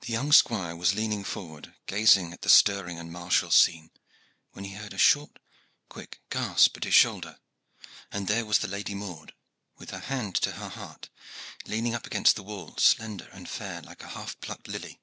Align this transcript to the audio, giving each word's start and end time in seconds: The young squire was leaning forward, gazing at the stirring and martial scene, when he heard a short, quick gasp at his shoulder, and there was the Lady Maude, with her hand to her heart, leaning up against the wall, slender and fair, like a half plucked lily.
The 0.00 0.12
young 0.12 0.32
squire 0.32 0.74
was 0.74 0.94
leaning 0.96 1.22
forward, 1.22 1.72
gazing 1.86 2.32
at 2.32 2.42
the 2.42 2.48
stirring 2.48 2.98
and 2.98 3.12
martial 3.12 3.52
scene, 3.52 3.92
when 4.50 4.64
he 4.64 4.74
heard 4.74 4.92
a 4.92 4.98
short, 4.98 5.38
quick 5.88 6.20
gasp 6.28 6.76
at 6.76 6.82
his 6.82 6.94
shoulder, 6.96 7.38
and 8.10 8.26
there 8.26 8.44
was 8.44 8.58
the 8.58 8.66
Lady 8.66 8.96
Maude, 8.96 9.34
with 9.76 9.90
her 9.90 10.00
hand 10.00 10.34
to 10.42 10.50
her 10.58 10.70
heart, 10.70 11.08
leaning 11.66 11.94
up 11.94 12.04
against 12.04 12.34
the 12.34 12.42
wall, 12.42 12.74
slender 12.78 13.28
and 13.32 13.48
fair, 13.48 13.80
like 13.80 14.02
a 14.02 14.08
half 14.08 14.40
plucked 14.40 14.66
lily. 14.66 15.00